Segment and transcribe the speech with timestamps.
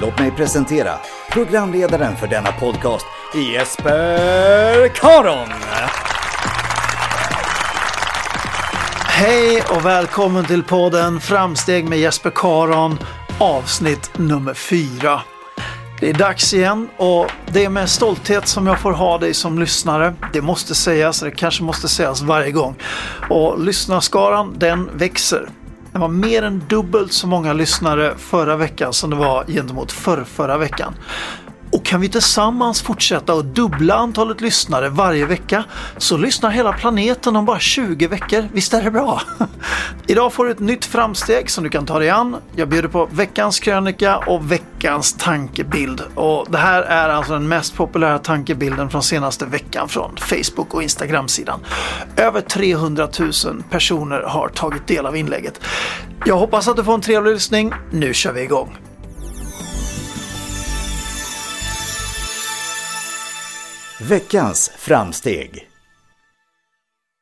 [0.00, 0.98] Låt mig presentera
[1.32, 5.48] programledaren för denna podcast, Jesper Karon.
[9.16, 12.98] Hej och välkommen till podden Framsteg med Jesper Karon
[13.38, 15.20] avsnitt nummer fyra.
[16.00, 19.58] Det är dags igen och det är med stolthet som jag får ha dig som
[19.58, 20.14] lyssnare.
[20.32, 22.74] Det måste sägas, det kanske måste sägas varje gång.
[23.30, 25.48] Och lyssnarskaran den växer.
[25.92, 30.58] Det var mer än dubbelt så många lyssnare förra veckan som det var gentemot förrförra
[30.58, 30.94] veckan.
[31.74, 35.64] Och kan vi tillsammans fortsätta att dubbla antalet lyssnare varje vecka
[35.98, 38.48] så lyssnar hela planeten om bara 20 veckor.
[38.52, 39.22] Visst är det bra?
[40.06, 42.36] Idag får du ett nytt framsteg som du kan ta dig an.
[42.56, 46.02] Jag bjuder på veckans krönika och veckans tankebild.
[46.14, 50.82] Och det här är alltså den mest populära tankebilden från senaste veckan från Facebook och
[50.82, 51.60] Instagram-sidan.
[52.16, 55.60] Över 300 000 personer har tagit del av inlägget.
[56.26, 57.72] Jag hoppas att du får en trevlig lyssning.
[57.90, 58.93] Nu kör vi igång!
[64.08, 65.68] Veckans framsteg.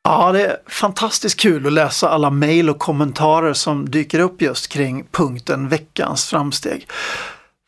[0.03, 4.67] Ja, det är fantastiskt kul att läsa alla mejl och kommentarer som dyker upp just
[4.67, 6.87] kring punkten veckans framsteg.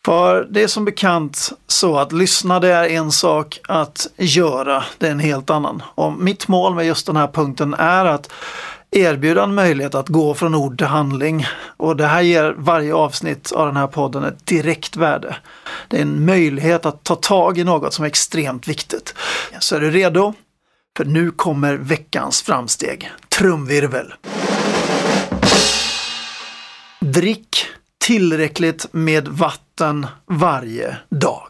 [0.06, 5.08] För det är som bekant så att lyssna det är en sak, att göra det
[5.08, 5.84] är en helt annan.
[5.96, 8.32] Och mitt mål med just den här punkten är att
[8.96, 11.46] erbjuda en möjlighet att gå från ord till handling.
[11.78, 15.36] Och det här ger varje avsnitt av den här podden ett direkt värde.
[15.88, 19.16] Det är en möjlighet att ta tag i något som är extremt viktigt.
[19.60, 20.34] Så är du redo?
[20.98, 23.12] För nu kommer veckans framsteg.
[23.30, 24.14] Trumvirvel.
[27.00, 27.66] Drick
[28.06, 31.48] tillräckligt med vatten varje dag.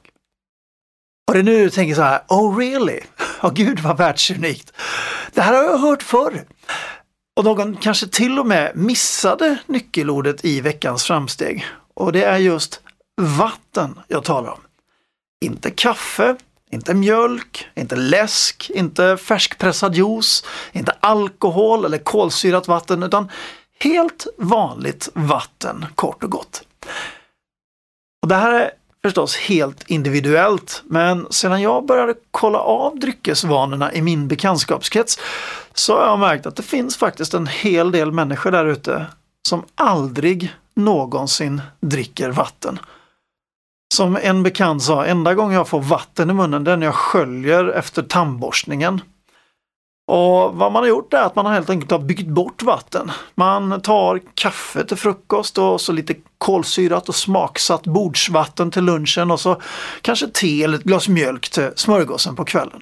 [1.28, 3.00] Och det är nu du tänker så här, oh really?
[3.42, 4.74] Ja, oh, gud vad världsunikt.
[5.34, 6.46] Det här har jag hört förr.
[7.36, 11.66] Och någon kanske till och med missade nyckelordet i veckans framsteg.
[11.94, 12.82] Och det är just
[13.22, 14.60] vatten jag talar om.
[15.46, 16.36] Inte kaffe,
[16.72, 23.32] inte mjölk, inte läsk, inte färskpressad juice, inte alkohol eller kolsyrat vatten utan
[23.80, 26.64] helt vanligt vatten kort och gott.
[28.22, 28.72] Och Det här är
[29.04, 35.20] förstås helt individuellt, men sedan jag började kolla av dryckesvanorna i min bekantskapskrets
[35.76, 39.06] så har jag märkt att det finns faktiskt en hel del människor där ute
[39.48, 42.80] som aldrig någonsin dricker vatten.
[43.94, 46.96] Som en bekant sa, enda gången jag får vatten i munnen det är när jag
[46.96, 49.02] sköljer efter tandborstningen.
[50.08, 53.12] Och vad man har gjort är att man helt enkelt har byggt bort vatten.
[53.36, 59.40] Man tar kaffe till frukost och så lite kolsyrat och smaksatt bordsvatten till lunchen och
[59.40, 59.62] så
[60.02, 62.82] kanske te eller ett glas mjölk till smörgåsen på kvällen.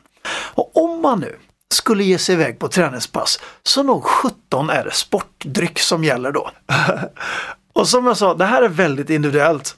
[0.56, 1.36] Och om man nu
[1.74, 6.52] skulle ge sig iväg på träningspass så nog 17 är det sportdryck som gäller då.
[7.74, 9.76] och som jag sa, det här är väldigt individuellt.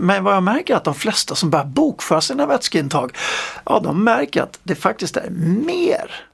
[0.00, 3.16] Men vad jag märker är att de flesta som börjar bokföra sina vätskeintag,
[3.64, 6.27] ja de märker att det faktiskt är mer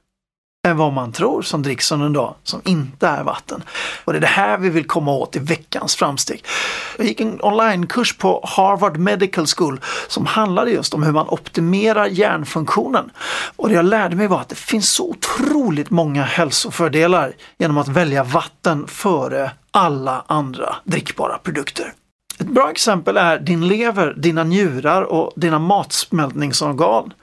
[0.65, 3.63] än vad man tror som dricks under en dag som inte är vatten.
[4.05, 6.45] Och det är det här vi vill komma åt i veckans framsteg.
[6.97, 12.05] Jag gick en onlinekurs på Harvard Medical School som handlade just om hur man optimerar
[12.05, 13.11] hjärnfunktionen.
[13.55, 17.87] Och det jag lärde mig var att det finns så otroligt många hälsofördelar genom att
[17.87, 21.93] välja vatten före alla andra drickbara produkter.
[22.39, 27.13] Ett bra exempel är din lever, dina njurar och dina matsmältningsorgan.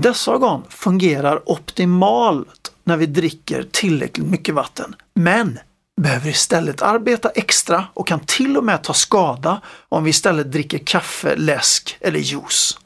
[0.00, 2.57] Dessa organ fungerar optimalt
[2.88, 5.58] när vi dricker tillräckligt mycket vatten, men
[6.00, 10.78] behöver istället arbeta extra och kan till och med ta skada om vi istället dricker
[10.78, 12.78] kaffe, läsk eller juice.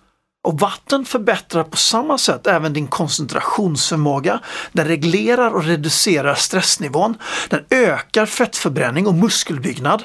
[0.44, 4.40] Och vatten förbättrar på samma sätt även din koncentrationsförmåga.
[4.72, 7.14] Den reglerar och reducerar stressnivån.
[7.48, 10.04] Den ökar fettförbränning och muskelbyggnad.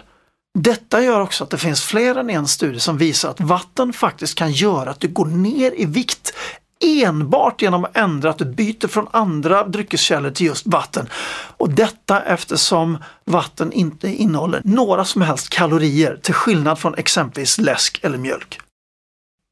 [0.59, 4.35] Detta gör också att det finns fler än en studie som visar att vatten faktiskt
[4.35, 6.33] kan göra att du går ner i vikt
[6.79, 11.09] enbart genom att ändra att du byter från andra dryckeskällor till just vatten.
[11.57, 17.99] Och detta eftersom vatten inte innehåller några som helst kalorier till skillnad från exempelvis läsk
[18.03, 18.59] eller mjölk.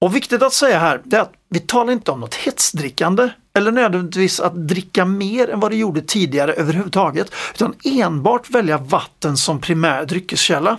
[0.01, 4.39] Och viktigt att säga här är att vi talar inte om något hetsdrickande eller nödvändigtvis
[4.39, 10.05] att dricka mer än vad du gjorde tidigare överhuvudtaget, utan enbart välja vatten som primär
[10.05, 10.77] dryckeskälla.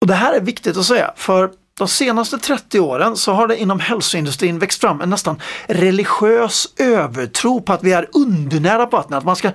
[0.00, 3.56] Och Det här är viktigt att säga för de senaste 30 åren så har det
[3.56, 9.16] inom hälsoindustrin växt fram en nästan religiös övertro på att vi är undernära på vatten,
[9.16, 9.50] att man ska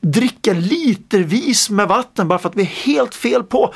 [0.00, 3.74] dricka litervis med vatten bara för att vi är helt fel på.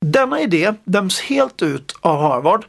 [0.00, 2.64] Denna idé döms helt ut av Harvard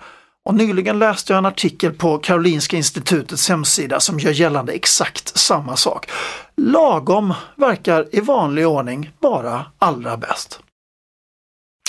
[0.46, 5.76] och nyligen läste jag en artikel på Karolinska institutets hemsida som gör gällande exakt samma
[5.76, 6.10] sak.
[6.56, 10.60] Lagom verkar i vanlig ordning vara allra bäst.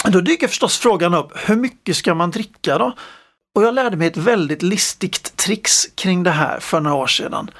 [0.08, 2.92] Då dyker förstås frågan upp, hur mycket ska man dricka då?
[3.54, 7.50] Och jag lärde mig ett väldigt listigt trix kring det här för några år sedan.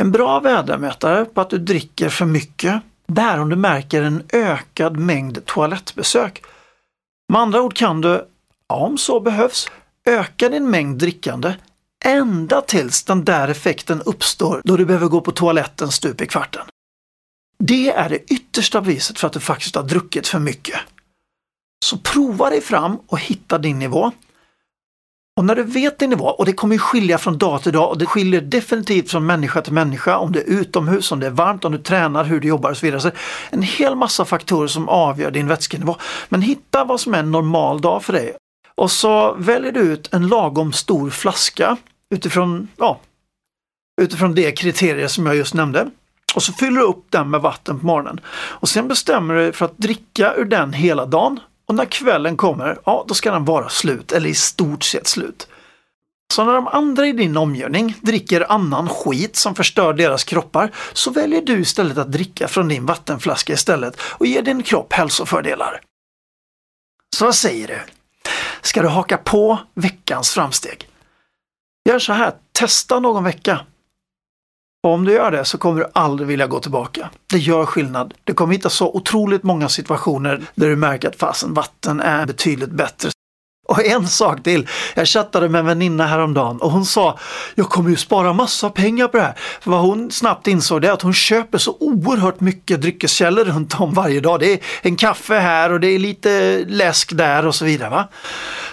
[0.00, 4.22] En bra vädermätare på att du dricker för mycket, det är om du märker en
[4.32, 6.42] ökad mängd toalettbesök.
[7.32, 8.24] Med andra ord kan du,
[8.66, 9.68] om så behövs,
[10.06, 11.54] öka din mängd drickande
[12.04, 16.66] ända tills den där effekten uppstår då du behöver gå på toaletten stup i kvarten.
[17.58, 20.80] Det är det yttersta beviset för att du faktiskt har druckit för mycket.
[21.86, 24.12] Så prova dig fram och hitta din nivå.
[25.36, 27.98] Och när du vet din nivå, och det kommer skilja från dag till dag och
[27.98, 31.64] det skiljer definitivt från människa till människa, om det är utomhus, om det är varmt,
[31.64, 33.00] om du tränar, hur du jobbar och så vidare.
[33.00, 33.10] Så
[33.50, 35.96] en hel massa faktorer som avgör din vätskenivå.
[36.28, 38.36] Men hitta vad som är en normal dag för dig.
[38.74, 41.76] Och så väljer du ut en lagom stor flaska
[42.14, 43.00] utifrån, ja,
[44.00, 45.90] utifrån det kriterier som jag just nämnde.
[46.34, 48.20] Och så fyller du upp den med vatten på morgonen.
[48.36, 51.40] Och sen bestämmer du dig för att dricka ur den hela dagen.
[51.68, 55.48] Och när kvällen kommer, ja då ska den vara slut, eller i stort sett slut.
[56.32, 61.10] Så när de andra i din omgivning dricker annan skit som förstör deras kroppar så
[61.10, 65.80] väljer du istället att dricka från din vattenflaska istället och ger din kropp hälsofördelar.
[67.16, 67.80] Så vad säger du?
[68.62, 70.88] Ska du haka på veckans framsteg?
[71.88, 73.60] Gör så här, testa någon vecka.
[74.86, 77.10] Och om du gör det så kommer du aldrig vilja gå tillbaka.
[77.30, 78.14] Det gör skillnad.
[78.24, 82.70] Du kommer hitta så otroligt många situationer där du märker att fasen vatten är betydligt
[82.70, 83.10] bättre.
[83.68, 84.68] Och en sak till.
[84.94, 87.18] Jag chattade med en väninna häromdagen och hon sa
[87.54, 89.34] jag kommer ju spara massa pengar på det här.
[89.60, 93.80] För vad hon snabbt insåg det är att hon köper så oerhört mycket dryckeskällor runt
[93.80, 94.40] om varje dag.
[94.40, 97.90] Det är en kaffe här och det är lite läsk där och så vidare.
[97.90, 98.08] Va?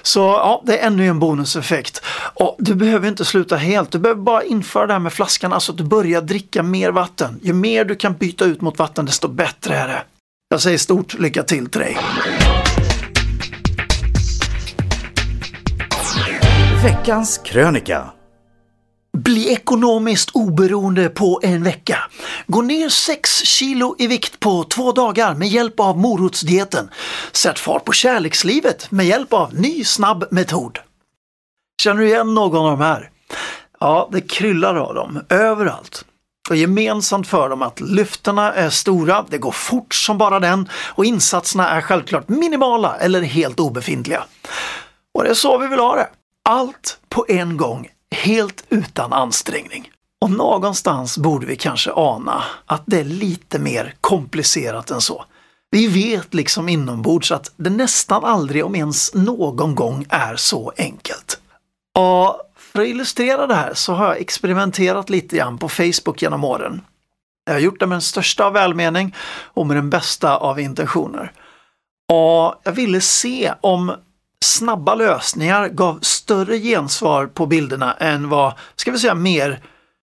[0.02, 2.02] Så ja, det är ännu en bonuseffekt.
[2.34, 3.92] Och du behöver inte sluta helt.
[3.92, 7.40] Du behöver bara införa det här med flaskan, alltså att du börjar dricka mer vatten.
[7.44, 10.04] Ju mer du kan byta ut mot vatten desto bättre är det.
[10.50, 11.98] Jag säger stort lycka till till dig.
[16.84, 18.12] Veckans krönika.
[19.18, 21.98] Bli ekonomiskt oberoende på en vecka.
[22.48, 26.90] Gå ner 6 kilo i vikt på två dagar med hjälp av morotsdieten.
[27.32, 30.80] Sätt fart på kärlekslivet med hjälp av ny snabb metod.
[31.82, 33.10] Känner du igen någon av de här?
[33.80, 36.06] Ja, det kryllar av dem överallt.
[36.50, 41.06] Och gemensamt för dem att lyftena är stora, det går fort som bara den och
[41.06, 44.24] insatserna är självklart minimala eller helt obefintliga.
[45.14, 46.08] Och det är så vi vill ha det.
[46.50, 49.92] Allt på en gång, helt utan ansträngning.
[50.22, 55.26] Och någonstans borde vi kanske ana att det är lite mer komplicerat än så.
[55.72, 61.40] Vi vet liksom inombords att det nästan aldrig, om ens någon gång, är så enkelt.
[61.98, 66.44] Och för att illustrera det här så har jag experimenterat lite grann på Facebook genom
[66.44, 66.82] åren.
[67.46, 71.32] Jag har gjort det med den största av välmening och med den bästa av intentioner.
[72.12, 73.96] Och jag ville se om
[74.44, 79.62] snabba lösningar gav större gensvar på bilderna än vad, ska vi säga, mer,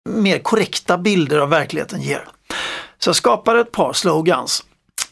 [0.10, 2.28] mer korrekta bilder av verkligheten ger.
[3.00, 4.64] Så jag skapade ett par slogans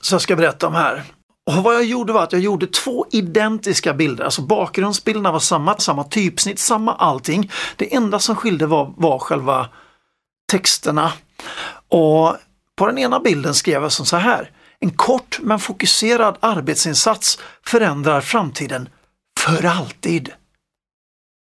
[0.02, 1.04] som jag ska berätta om här.
[1.46, 5.78] Och vad jag gjorde var att jag gjorde två identiska bilder, alltså bakgrundsbilderna var samma,
[5.78, 7.52] samma typsnitt, samma allting.
[7.76, 9.70] Det enda som skilde var, var själva
[10.52, 11.14] texterna.
[11.88, 12.36] Och
[12.76, 14.52] på den ena bilden skrev jag som så här.
[14.80, 18.90] En kort men fokuserad arbetsinsats förändrar framtiden
[19.56, 20.32] för alltid.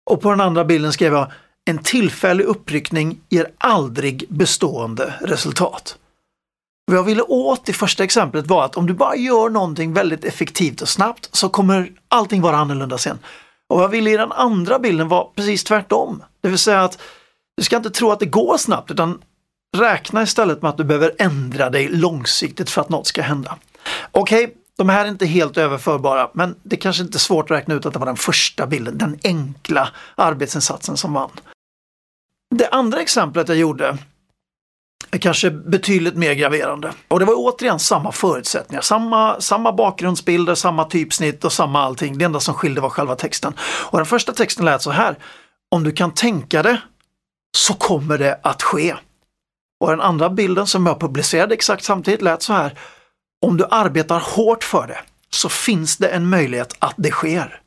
[0.10, 1.32] Och på den andra bilden skrev jag
[1.66, 5.98] en tillfällig uppryckning ger aldrig bestående resultat.
[6.86, 10.26] Vad jag ville åt i första exemplet var att om du bara gör någonting väldigt
[10.26, 13.20] effektivt och snabbt så kommer allting vara annorlunda sen.
[13.70, 16.24] Och vad jag ville i den andra bilden var precis tvärtom.
[16.42, 17.02] Det vill säga att
[17.58, 19.22] du ska inte tro att det går snabbt utan
[19.78, 23.58] räkna istället med att du behöver ändra dig långsiktigt för att något ska hända.
[24.12, 27.58] Okej, okay, de här är inte helt överförbara men det kanske inte är svårt att
[27.58, 31.32] räkna ut att det var den första bilden, den enkla arbetsinsatsen som vann.
[32.56, 33.98] Det andra exemplet jag gjorde
[35.12, 36.94] är kanske betydligt mer graverande.
[37.08, 42.18] Och det var återigen samma förutsättningar, samma, samma bakgrundsbilder, samma typsnitt och samma allting.
[42.18, 43.54] Det enda som skilde var själva texten.
[43.62, 45.18] Och den första texten lät så här.
[45.72, 46.82] Om du kan tänka det
[47.58, 48.96] så kommer det att ske.
[49.80, 52.78] Och den andra bilden som jag publicerade exakt samtidigt lät så här.
[53.46, 57.62] Om du arbetar hårt för det så finns det en möjlighet att det sker.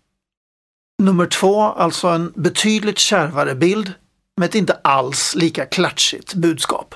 [1.03, 3.93] Nummer två, alltså en betydligt kärvare bild
[4.41, 6.95] med ett inte alls lika klatschigt budskap.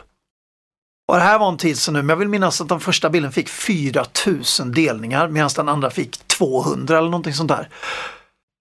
[1.08, 3.10] Och det här var en tid sedan nu, men jag vill minnas att den första
[3.10, 7.68] bilden fick 4000 delningar medan den andra fick 200 eller någonting sånt där.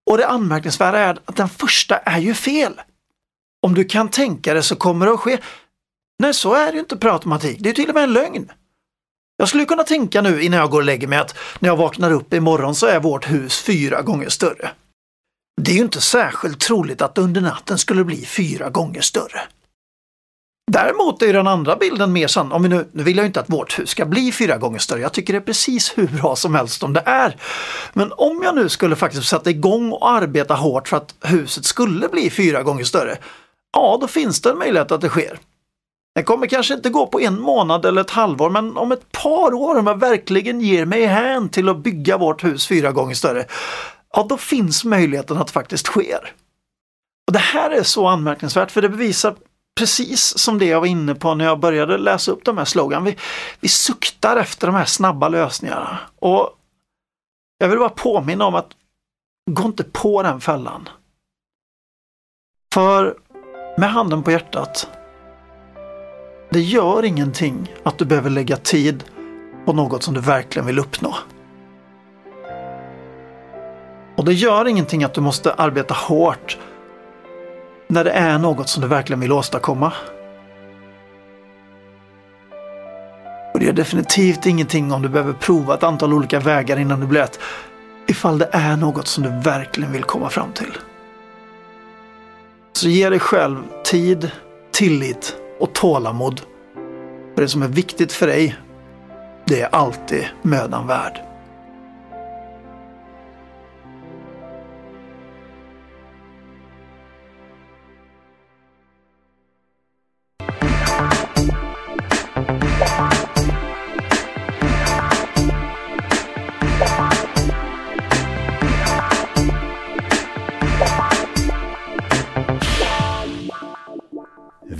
[0.10, 2.82] Och det anmärkningsvärda är att den första är ju fel.
[3.66, 5.40] Om du kan tänka det så kommer det att ske.
[6.20, 7.58] Nej, så är det ju inte per automatik.
[7.60, 8.52] Det är till och med en lögn.
[9.38, 12.12] Jag skulle kunna tänka nu innan jag går och lägger mig att när jag vaknar
[12.12, 14.72] upp imorgon så är vårt hus fyra gånger större.
[15.62, 19.42] Det är ju inte särskilt troligt att under natten skulle bli fyra gånger större.
[20.72, 22.52] Däremot är den andra bilden mer sann.
[22.52, 25.02] Om vi nu, nu vill jag inte att vårt hus ska bli fyra gånger större.
[25.02, 27.38] Jag tycker det är precis hur bra som helst om det är.
[27.94, 32.08] Men om jag nu skulle faktiskt sätta igång och arbeta hårt för att huset skulle
[32.08, 33.18] bli fyra gånger större.
[33.74, 35.40] Ja, då finns det en möjlighet att det sker.
[36.16, 39.54] Det kommer kanske inte gå på en månad eller ett halvår, men om ett par
[39.54, 43.46] år om jag verkligen ger mig hän till att bygga vårt hus fyra gånger större,
[44.14, 46.34] ja då finns möjligheten att det faktiskt sker.
[47.28, 49.36] Och Det här är så anmärkningsvärt för det bevisar
[49.76, 53.04] precis som det jag var inne på när jag började läsa upp de här slogan.
[53.04, 53.18] Vi,
[53.60, 56.00] vi suktar efter de här snabba lösningarna.
[56.20, 56.50] Och
[57.58, 58.72] jag vill bara påminna om att
[59.52, 60.90] gå inte på den fällan.
[62.74, 63.18] För
[63.78, 64.88] med handen på hjärtat,
[66.54, 69.04] det gör ingenting att du behöver lägga tid
[69.66, 71.16] på något som du verkligen vill uppnå.
[74.16, 76.58] Och det gör ingenting att du måste arbeta hårt
[77.88, 79.94] när det är något som du verkligen vill åstadkomma.
[83.54, 87.08] Och det gör definitivt ingenting om du behöver prova ett antal olika vägar innan du
[87.08, 87.40] blir ett.
[88.08, 90.78] Ifall det är något som du verkligen vill komma fram till.
[92.74, 94.32] Så ge dig själv tid,
[94.72, 96.42] tillit och tålamod.
[97.36, 98.56] För det som är viktigt för dig,
[99.46, 101.33] det är alltid mödan värd.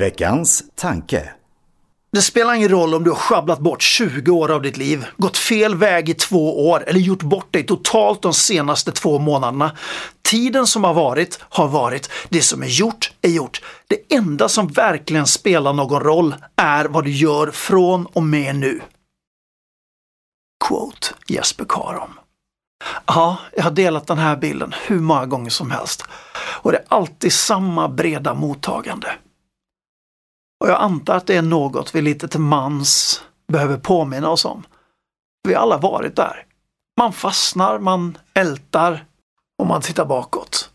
[0.04, 1.30] Veckans tanke.
[2.12, 5.38] Det spelar ingen roll om du har sjabblat bort 20 år av ditt liv, gått
[5.38, 9.78] fel väg i två år eller gjort bort dig totalt de senaste två månaderna.
[10.22, 12.10] Tiden som har varit har varit.
[12.30, 13.62] Det som är gjort är gjort.
[13.88, 18.82] Det enda som verkligen spelar någon roll är vad du gör från och med nu.
[20.68, 22.20] Quote Jesper Karom.
[23.06, 26.04] Ja, jag har delat den här bilden hur många gånger som helst.
[26.62, 29.08] Och det är alltid samma breda mottagande.
[30.64, 34.66] Och jag antar att det är något vi lite till mans behöver påminna oss om.
[35.48, 36.46] Vi har alla varit där.
[36.98, 39.06] Man fastnar, man ältar
[39.58, 40.70] och man tittar bakåt.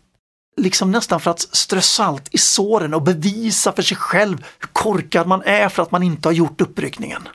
[0.57, 5.27] Liksom nästan för att strö salt i såren och bevisa för sig själv hur korkad
[5.27, 7.27] man är för att man inte har gjort uppryckningen.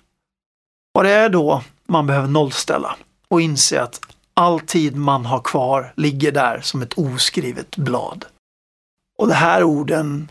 [0.95, 2.97] Och det är då man behöver nollställa
[3.29, 4.01] och inse att
[4.35, 8.25] all tid man har kvar ligger där som ett oskrivet blad.
[9.19, 10.29] Och de här orden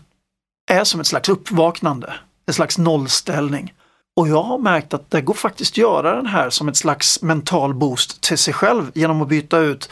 [0.74, 2.14] är som ett slags uppvaknande,
[2.46, 3.74] en slags nollställning.
[4.16, 7.22] Och jag har märkt att det går faktiskt att göra den här som ett slags
[7.22, 9.90] mental boost till sig själv genom att byta ut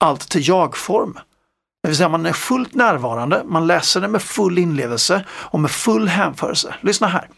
[0.00, 1.18] allt till jag-form.
[1.82, 5.70] Det vill säga man är fullt närvarande, man läser det med full inlevelse och med
[5.70, 6.74] full hänförelse.
[6.80, 7.28] Lyssna här.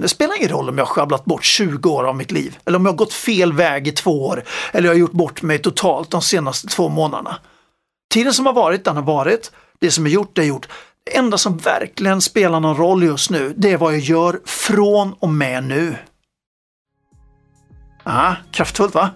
[0.00, 2.78] Det spelar ingen roll om jag har sjabblat bort 20 år av mitt liv, eller
[2.78, 5.58] om jag har gått fel väg i två år, eller jag har gjort bort mig
[5.58, 7.36] totalt de senaste två månaderna.
[8.14, 9.52] Tiden som har varit, den har varit.
[9.78, 10.68] Det som är gjort, det är gjort.
[11.04, 15.12] Det enda som verkligen spelar någon roll just nu, det är vad jag gör från
[15.12, 15.96] och med nu.
[18.02, 19.10] Ah, kraftfullt va?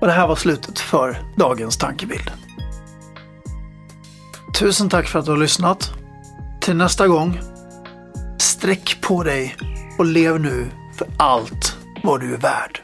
[0.00, 2.30] Och det här var slutet för dagens tankebild.
[4.58, 5.92] Tusen tack för att du har lyssnat.
[6.60, 7.40] Till nästa gång,
[8.38, 9.56] sträck på dig
[9.98, 12.83] och lev nu för allt vad du är värd.